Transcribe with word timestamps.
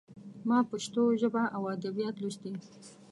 ما 0.47 0.59
پښتو 0.71 1.01
ژبه 1.21 1.43
او 1.55 1.63
ادبيات 1.75 2.15
لوستي. 2.19 2.51